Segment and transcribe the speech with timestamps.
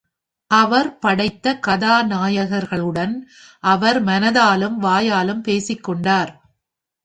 [0.51, 3.13] அவர் படைத்த கதாநாயகர்களுடன்
[3.59, 6.31] அவர் மனதாலும் வாயாலும் பேசிக்கொண்டார்.